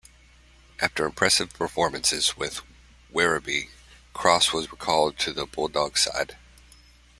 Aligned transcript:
After 0.79 1.05
impressive 1.05 1.53
performances 1.53 2.35
with 2.35 2.61
Werribee, 3.13 3.69
Cross 4.15 4.51
was 4.51 4.71
recalled 4.71 5.19
to 5.19 5.31
the 5.31 5.45
Bulldogs 5.45 6.01
side. 6.01 6.37